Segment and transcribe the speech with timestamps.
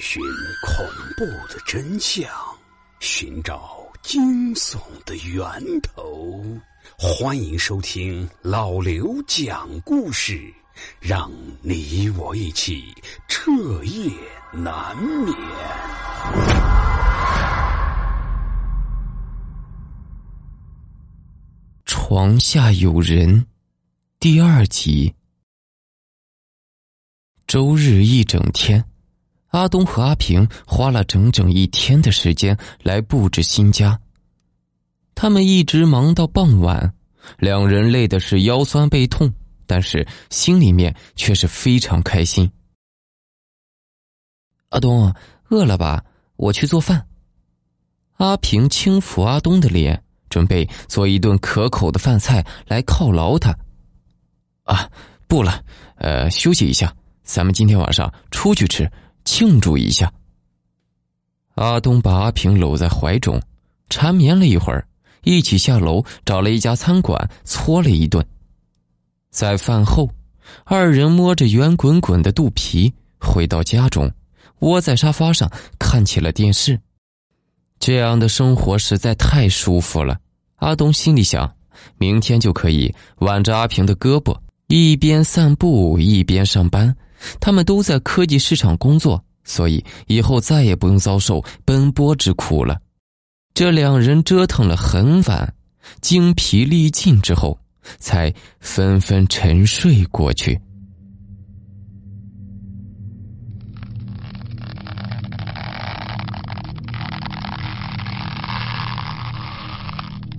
[0.00, 0.22] 寻
[0.62, 0.86] 恐
[1.16, 2.28] 怖的真相，
[3.00, 6.42] 寻找惊悚的源头。
[6.98, 10.52] 欢迎收听老刘讲故事，
[11.00, 12.94] 让你我一起
[13.28, 13.50] 彻
[13.84, 14.10] 夜
[14.52, 15.34] 难眠。
[21.84, 23.46] 床下有人，
[24.18, 25.14] 第二集。
[27.46, 28.91] 周日一整天。
[29.52, 33.98] 阿东和阿平花了整整一天的时间来布置新家。
[35.14, 36.94] 他们一直忙到傍晚，
[37.38, 39.30] 两人累的是腰酸背痛，
[39.66, 42.50] 但是心里面却是非常开心。
[44.70, 45.14] 阿东，
[45.50, 46.02] 饿了吧？
[46.36, 47.06] 我去做饭。
[48.16, 53.54] 阿平轻抚阿东的脸，准备做一顿可口的饭菜来犒劳他。
[54.62, 54.88] 啊，
[55.28, 55.62] 不了，
[55.96, 58.90] 呃，休息一下，咱们今天晚上出去吃。
[59.24, 60.12] 庆祝一下。
[61.54, 63.40] 阿东把阿平搂在怀中，
[63.90, 64.86] 缠绵了一会儿，
[65.22, 68.24] 一起下楼找了一家餐馆搓了一顿。
[69.30, 70.08] 在饭后，
[70.64, 74.10] 二人摸着圆滚滚的肚皮回到家中，
[74.60, 76.78] 窝在沙发上看起了电视。
[77.78, 80.18] 这样的生活实在太舒服了。
[80.56, 81.52] 阿东心里想，
[81.98, 86.94] 明天就可以挽着阿平的胳膊，一边散步一边上班。
[87.40, 92.78] 他们都在科技市场工作，所以以后再也不用遭受奔波之苦了。
[93.54, 95.54] 这两人折腾了很晚，
[96.00, 97.58] 精疲力尽之后，
[97.98, 100.58] 才纷纷沉睡过去。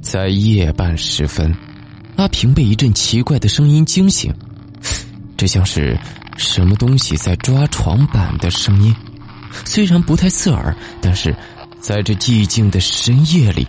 [0.00, 1.54] 在夜半时分，
[2.16, 4.32] 阿平被一阵奇怪的声音惊醒，
[5.36, 5.98] 这像是……
[6.36, 8.94] 什么东西在抓床板的声音，
[9.64, 11.34] 虽然不太刺耳，但是
[11.80, 13.66] 在这寂静的深夜里，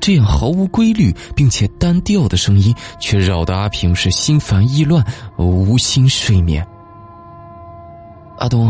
[0.00, 5.04] 这样毫无规律并且单调的声音，却扰得阿平是心烦意乱，
[5.36, 6.66] 无心睡眠。
[8.38, 8.68] 阿东，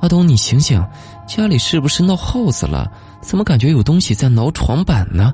[0.00, 0.84] 阿东，你醒醒，
[1.26, 2.90] 家里是不是闹耗子了？
[3.20, 5.32] 怎么感觉有东西在挠床板呢？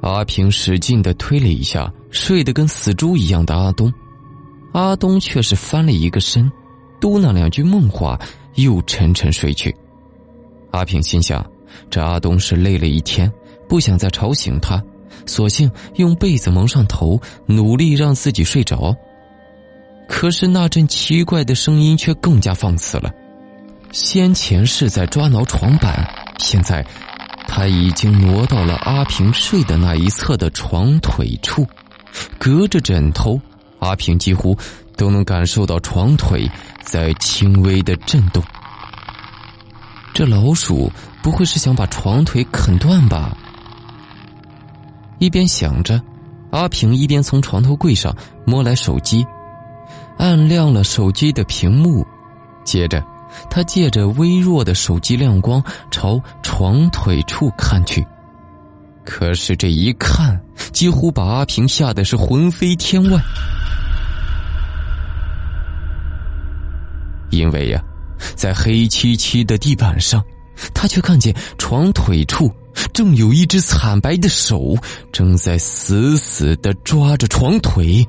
[0.00, 3.92] 阿平使劲的推了一下睡得跟死猪一样的阿东。
[4.72, 6.50] 阿东却是翻了一个身，
[7.00, 8.20] 嘟囔两句梦话，
[8.56, 9.74] 又沉沉睡去。
[10.72, 11.44] 阿平心想：
[11.90, 13.30] 这阿东是累了一天，
[13.68, 14.82] 不想再吵醒他，
[15.24, 18.94] 索性用被子蒙上头，努力让自己睡着。
[20.08, 23.10] 可是那阵奇怪的声音却更加放肆了。
[23.92, 26.06] 先前是在抓挠床板，
[26.38, 26.84] 现在
[27.48, 31.66] 他已经挪到了阿平睡的那一侧的床腿处，
[32.38, 33.40] 隔着枕头。
[33.78, 34.56] 阿平几乎
[34.96, 36.50] 都能感受到床腿
[36.82, 38.42] 在轻微的震动。
[40.14, 40.90] 这老鼠
[41.22, 43.36] 不会是想把床腿啃断吧？
[45.18, 46.00] 一边想着，
[46.50, 48.14] 阿平一边从床头柜上
[48.46, 49.26] 摸来手机，
[50.16, 52.06] 按亮了手机的屏幕，
[52.64, 53.04] 接着
[53.50, 58.06] 他借着微弱的手机亮光朝床腿处看去。
[59.04, 60.40] 可是这一看，
[60.72, 63.20] 几乎把阿平吓得是魂飞天外。
[67.30, 67.82] 因为呀，
[68.34, 70.22] 在黑漆漆的地板上，
[70.72, 72.50] 他却看见床腿处
[72.92, 74.74] 正有一只惨白的手
[75.12, 78.06] 正在死死的抓着床腿。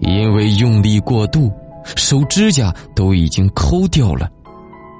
[0.00, 1.50] 因为用力过度，
[1.96, 4.28] 手指甲都已经抠掉了，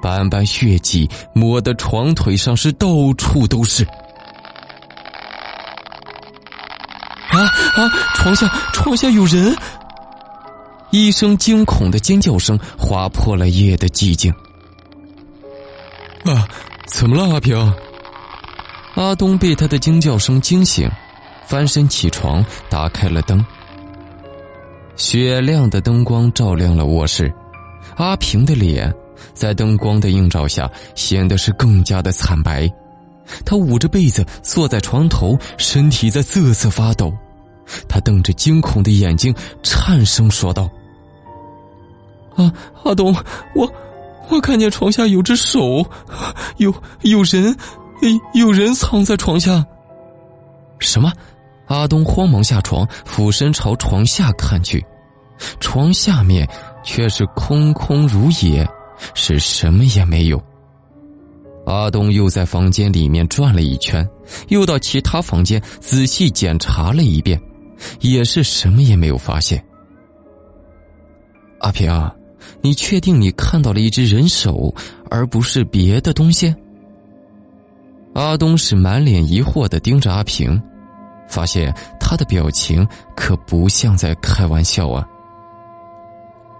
[0.01, 2.87] 斑斑血迹抹得床腿上是到
[3.17, 3.85] 处都是。
[7.35, 7.89] 啊啊！
[8.15, 9.55] 床下，床下有人！
[10.91, 14.31] 一声惊恐的尖叫声划破了夜的寂静。
[16.23, 16.47] 啊，
[16.87, 17.73] 怎么了，阿平？
[18.95, 20.89] 阿东被他的惊叫声惊醒，
[21.45, 23.45] 翻身起床，打开了灯。
[24.95, 27.33] 雪亮的灯光照亮了卧室，
[27.97, 28.93] 阿平的脸
[29.33, 32.69] 在灯光的映照下显得是更加的惨白。
[33.43, 37.13] 他捂着被子坐在床头，身体在瑟瑟发抖。
[37.87, 39.33] 他瞪着惊恐的眼睛，
[39.63, 40.69] 颤声说道
[42.35, 42.53] ：“啊，
[42.83, 43.15] 阿东，
[43.55, 43.71] 我
[44.29, 45.85] 我看见床下有只手，
[46.57, 47.55] 有有人，
[48.33, 49.65] 有人藏在床下。”
[50.79, 51.11] 什么？
[51.67, 54.85] 阿东慌忙下床，俯身朝床下看去，
[55.59, 56.47] 床下面
[56.83, 58.67] 却是空空如也，
[59.15, 60.39] 是什么也没有。
[61.65, 64.07] 阿东又在房间里面转了一圈，
[64.49, 67.41] 又到其他房间仔细检查了一遍，
[68.01, 69.63] 也是什么也没有发现。
[71.59, 72.13] 阿平，啊
[72.61, 74.73] 你确定你看到了一只人手，
[75.09, 76.53] 而不是别的东西？
[78.13, 80.61] 阿东是满脸疑惑的盯着阿平，
[81.27, 85.07] 发现他的表情可不像在开玩笑啊。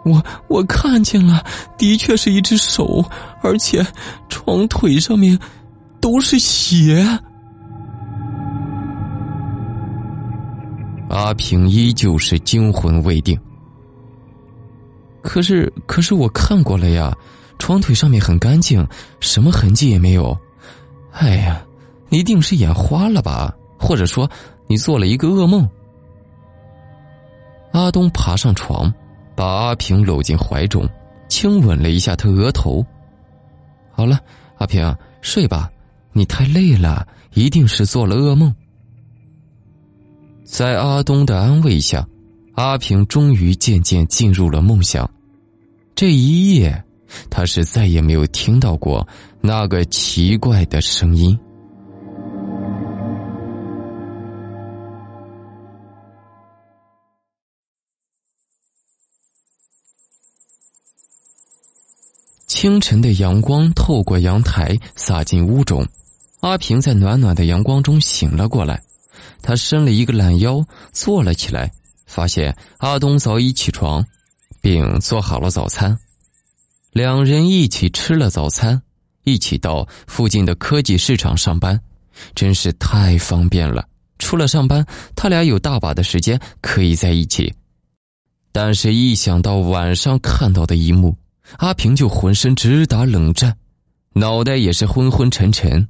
[0.03, 1.43] 我我看见了，
[1.77, 3.03] 的确是一只手，
[3.41, 3.85] 而且
[4.29, 5.39] 床腿上面
[5.99, 7.03] 都是血。
[11.15, 13.39] 阿平依旧是惊魂未定。
[15.21, 17.15] 可是，可是我看过了呀，
[17.57, 18.85] 床腿上面很干净，
[19.19, 20.37] 什么痕迹也没有。
[21.11, 21.65] 哎呀，
[22.09, 23.55] 你一定是眼花了吧？
[23.79, 24.29] 或者说，
[24.67, 25.67] 你做了一个噩梦？
[27.71, 28.93] 阿东爬上床。
[29.37, 30.87] 把阿平搂进怀中，
[31.27, 32.85] 亲吻了一下他额头。
[33.91, 34.17] 好了，
[34.59, 35.69] 阿平，睡吧，
[36.13, 38.55] 你太累了，一定是做了噩梦。
[40.45, 42.07] 在阿东的安慰下，
[42.53, 45.09] 阿平终于渐渐进入了梦乡。
[45.95, 46.83] 这一夜，
[47.31, 49.05] 他是再也没有听到过
[49.41, 51.37] 那个奇怪的声音。
[62.45, 65.85] 清晨的阳光透过阳台洒进屋中，
[66.41, 68.84] 阿平在暖暖的阳光中醒了过来。
[69.45, 71.71] 他伸了一个懒腰，坐了起来，
[72.07, 74.03] 发现阿东早已起床，
[74.59, 75.95] 并做好了早餐。
[76.91, 78.81] 两人一起吃了早餐，
[79.23, 81.79] 一起到附近的科技市场上班，
[82.33, 83.87] 真是太方便了。
[84.17, 84.83] 除了上班，
[85.15, 87.53] 他俩有大把的时间可以在一起。
[88.51, 91.15] 但是，一想到晚上看到的一幕，
[91.57, 93.55] 阿平就浑身直打冷战，
[94.13, 95.87] 脑袋也是昏昏沉沉。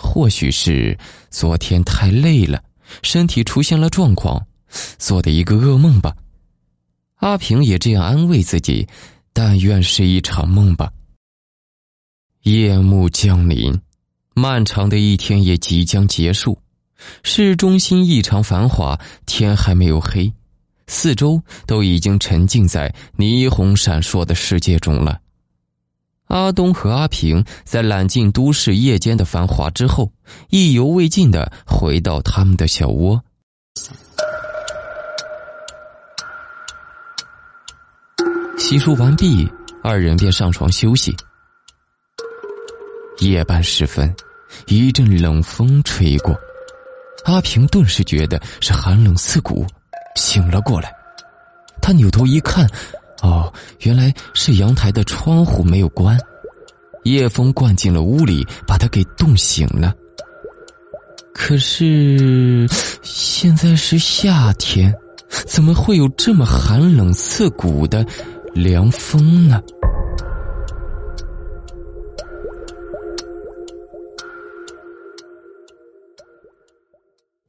[0.00, 0.96] 或许是
[1.28, 2.62] 昨天太累了，
[3.02, 4.46] 身体出现了状况，
[4.98, 6.14] 做的一个噩梦吧。
[7.16, 8.86] 阿平也这样安慰自己，
[9.32, 10.92] 但愿是一场梦吧。
[12.42, 13.80] 夜幕降临，
[14.34, 16.56] 漫长的一天也即将结束。
[17.22, 20.32] 市中心异常繁华，天还没有黑。
[20.86, 25.20] 四周都已经沉浸在霓虹闪烁的世界中了。
[26.28, 30.12] 阿东和阿平在揽尽都市夜间的繁华之后，
[30.50, 33.22] 意犹未尽的回到他们的小窝。
[38.58, 39.50] 洗漱完毕，
[39.82, 41.16] 二人便上床休息。
[43.20, 44.14] 夜半时分，
[44.66, 46.38] 一阵冷风吹过，
[47.24, 49.66] 阿平顿时觉得是寒冷刺骨。
[50.16, 50.92] 醒了过来，
[51.80, 52.68] 他扭头一看，
[53.22, 56.18] 哦，原来是阳台的窗户没有关，
[57.04, 59.94] 夜风灌进了屋里，把他给冻醒了。
[61.32, 62.66] 可是
[63.02, 64.94] 现在是夏天，
[65.46, 68.04] 怎么会有这么寒冷刺骨的
[68.54, 69.62] 凉风呢？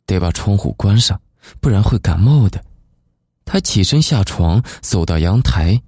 [0.05, 1.19] 得把窗户关上。
[1.61, 2.61] 不然会感冒的。
[3.51, 5.81] 他起身下床，走到阳台，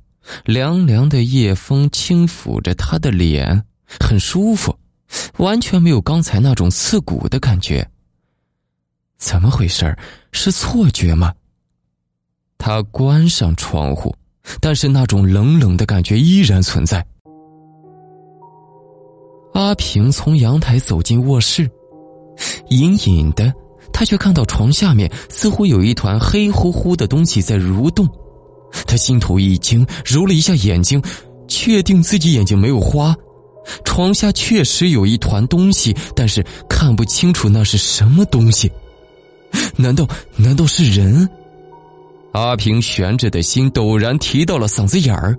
[0.46, 3.64] 凉凉的夜风轻抚着他的脸，
[4.00, 4.76] 很舒服，
[5.38, 7.88] 完全没有刚才那种刺骨的感觉。
[9.20, 9.96] 怎么回事
[10.32, 11.32] 是错觉吗？
[12.58, 14.16] 他关上窗户，
[14.60, 17.06] 但是那种冷冷的感觉依然存在。
[19.54, 21.70] 阿平从阳台走进卧室，
[22.70, 23.54] 隐隐的。
[23.94, 28.08] 他却看到床下面似乎有一团黑乎乎的东西在蠕动，
[28.88, 31.02] 他心头一惊，揉了一下眼睛，
[31.48, 33.16] 确定自己眼睛没有花。
[33.86, 38.72] 床下确实有一团东西，但是看不清楚那是什么东西。
[39.76, 41.30] 难道难道是人？
[42.32, 45.38] 阿平悬着的心陡然提到了嗓子眼儿，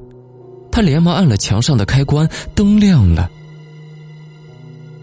[0.70, 3.28] 他连忙按了墙上的开关，灯亮了。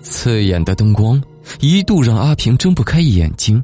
[0.02, 1.22] 刺眼的灯光。
[1.60, 3.64] 一度让阿平睁不开眼睛，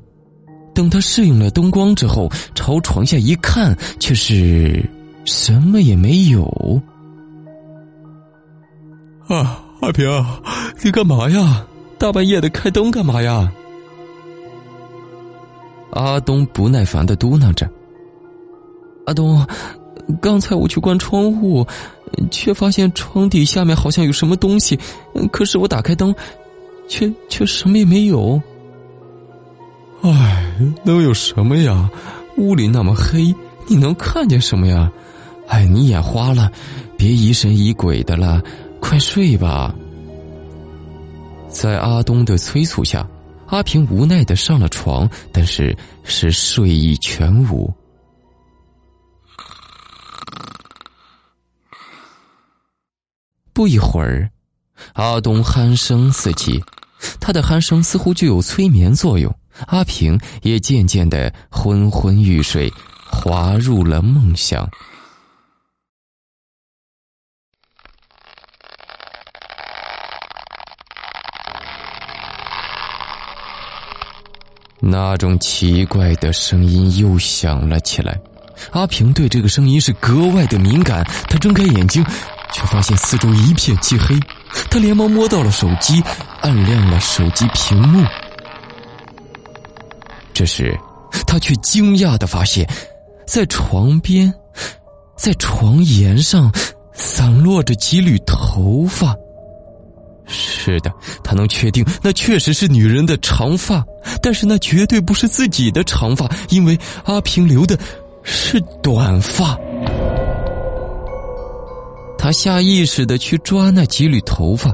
[0.73, 4.83] 等他适应了灯光之后，朝床下一看，却是
[5.25, 6.81] 什么也没有。
[9.27, 10.07] 啊，阿平，
[10.83, 11.65] 你干嘛呀？
[11.97, 13.51] 大半夜的开灯干嘛呀？
[15.91, 17.69] 阿东不耐烦的嘟囔着
[19.07, 19.47] ：“阿东，
[20.21, 21.65] 刚才我去关窗户，
[22.29, 24.77] 却发现床底下面好像有什么东西，
[25.31, 26.13] 可是我打开灯。”
[26.87, 28.41] 却却什么也没有。
[30.01, 31.89] 哎，能有什么呀？
[32.37, 33.33] 屋里那么黑，
[33.67, 34.91] 你能看见什么呀？
[35.47, 36.51] 哎，你眼花了，
[36.97, 38.41] 别疑神疑鬼的了，
[38.79, 39.73] 快睡吧。
[41.49, 43.07] 在阿东的催促下，
[43.47, 47.73] 阿平无奈的上了床，但是是睡意全无。
[53.53, 54.29] 不一会儿，
[54.93, 56.61] 阿东鼾声四起，
[57.25, 62.71] 他的鼾声似乎具有催眠作用，阿平也渐渐的昏昏欲睡，
[63.09, 64.69] 滑入了梦乡。
[74.79, 78.15] 那种奇怪的声音又响了起来，
[78.69, 81.03] 阿平对这个声音是格外的敏感。
[81.27, 82.05] 他睁开眼睛，
[82.53, 84.15] 却发现四周一片漆黑。
[84.69, 86.03] 他连忙摸到了手机，
[86.45, 88.05] 按亮了手机屏幕。
[90.31, 90.77] 这时，
[91.25, 92.69] 他却惊讶的发现，
[93.25, 94.31] 在床边，
[95.17, 96.51] 在床沿上，
[96.93, 99.17] 散落着几缕头发。
[100.27, 103.83] 是的，他能确定那确实是女人的长发，
[104.21, 107.75] 但是那绝对不是自己的长发，因为阿平留的
[108.21, 109.57] 是短发。
[112.19, 114.71] 他下意识的去抓那几缕头发，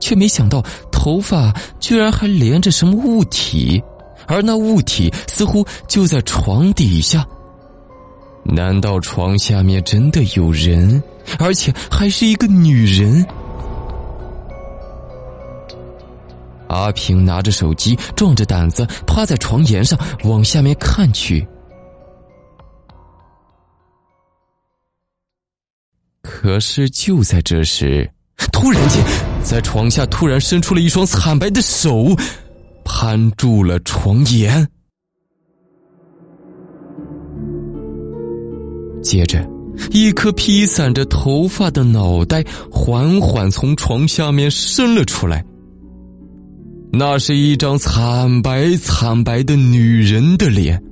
[0.00, 3.82] 却没想到头发居然还连着什么物体，
[4.26, 7.26] 而那物体似乎就在床底下。
[8.44, 11.02] 难道床下面真的有人，
[11.38, 13.26] 而且还是一个女人？
[16.68, 21.46] 阿平拿着手机，壮着胆子趴在床沿上往下面看去。
[26.22, 28.10] 可是就在这时，
[28.52, 29.02] 突然间，
[29.42, 32.14] 在床下突然伸出了一双惨白的手，
[32.84, 34.66] 攀住了床沿。
[39.02, 39.48] 接着，
[39.90, 45.42] 一颗披散着头发的脑袋缓缓从床下面伸了出来。
[46.92, 50.82] 那是一张惨白惨白的女人的脸，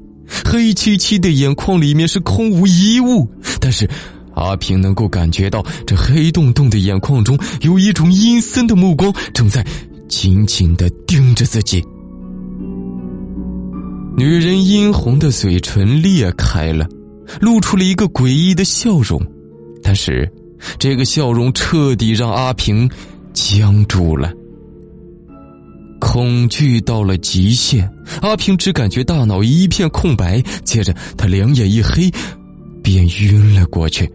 [0.44, 3.28] 黑漆漆的眼眶里面是空无一物。
[3.60, 3.88] 但是，
[4.36, 9.66] 阿平能够感觉到这黑洞洞的眼眶中有一种阴森的目光正在
[10.08, 11.82] 紧紧的盯着自己。
[14.16, 16.86] 女人殷红的嘴唇裂开了，
[17.40, 19.20] 露出了一个诡异的笑容，
[19.82, 20.30] 但是，
[20.78, 22.88] 这个笑容彻底让阿平
[23.32, 24.32] 僵住了。
[26.00, 27.90] 恐惧到了极限，
[28.22, 32.10] 阿平只感觉大脑一片空白，接着他两眼一黑，
[32.82, 34.10] 便晕了过去。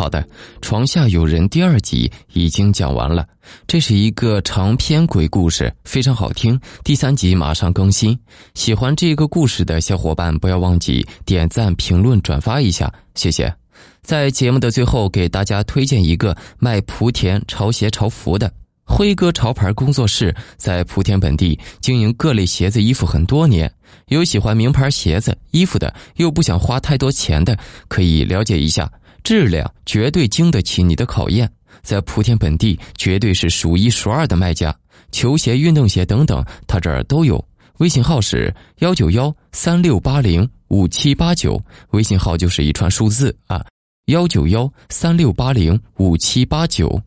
[0.00, 0.26] 好的，
[0.62, 3.28] 床下有人第二集已经讲完了，
[3.66, 6.58] 这是一个长篇鬼故事，非常好听。
[6.82, 8.18] 第三集马上更新，
[8.54, 13.54] 喜欢这个故事的小伙伴不要忘记点赞、评论、转发一下，谢谢。
[14.00, 18.50] 在节目的最后，给大家推荐一个卖莆田潮鞋潮服的
[18.86, 23.70] 辉哥潮牌工作室，在莆田本地经营各类鞋子衣服很多年。
[24.06, 27.54] 有喜欢名牌鞋子衣服的，又不想花太多钱的，
[27.86, 28.90] 可以了解一下，
[29.22, 31.50] 质量绝对经得起你的考验。
[31.82, 34.74] 在莆田本地，绝对是数一数二的卖家，
[35.12, 37.42] 球鞋、运动鞋等等，他这儿都有。
[37.78, 41.58] 微信号是幺九幺三六八零五七八九，
[41.92, 43.64] 微信号就是一串数字啊。
[44.06, 47.00] 幺九幺三六八零五七八九。